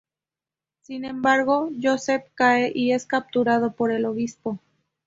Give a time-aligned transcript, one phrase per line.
[0.81, 4.57] Sin embargo, Joseph cae y es capturado por el obispo.